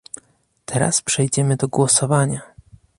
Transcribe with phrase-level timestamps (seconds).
[0.65, 2.41] Teraz przejdziemy do głosowania